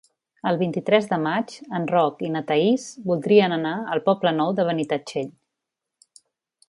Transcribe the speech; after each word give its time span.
El 0.51 0.55
vint-i-tres 0.59 1.09
de 1.09 1.19
maig 1.25 1.53
en 1.79 1.85
Roc 1.91 2.23
i 2.29 2.31
na 2.37 2.41
Thaís 2.53 2.87
voldrien 3.11 3.55
anar 3.59 3.75
al 3.97 4.03
Poble 4.09 4.33
Nou 4.39 4.55
de 4.61 4.67
Benitatxell. 4.71 5.31